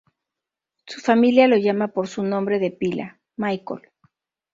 Su 0.87 0.99
familia 0.99 1.47
lo 1.47 1.57
llama 1.57 1.89
por 1.89 2.07
su 2.07 2.23
nombre 2.23 2.57
de 2.57 2.71
pila, 2.71 3.19
"Michael. 3.37 3.81